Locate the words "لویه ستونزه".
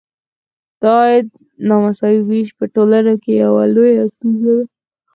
3.75-4.51